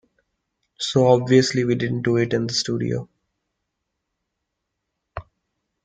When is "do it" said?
2.01-2.33